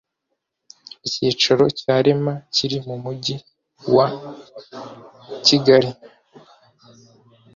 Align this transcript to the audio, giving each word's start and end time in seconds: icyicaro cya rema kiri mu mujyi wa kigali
icyicaro 1.07 1.65
cya 1.79 1.95
rema 2.05 2.33
kiri 2.53 2.77
mu 2.87 2.95
mujyi 3.03 3.35
wa 3.95 4.07
kigali 5.45 5.91